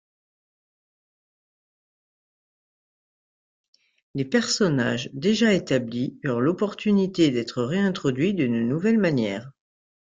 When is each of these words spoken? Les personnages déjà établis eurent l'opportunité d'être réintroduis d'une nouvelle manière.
Les 4.15 4.25
personnages 4.25 5.11
déjà 5.13 5.53
établis 5.53 6.17
eurent 6.23 6.41
l'opportunité 6.41 7.29
d'être 7.29 7.61
réintroduis 7.61 8.33
d'une 8.33 8.67
nouvelle 8.67 8.97
manière. 8.97 9.51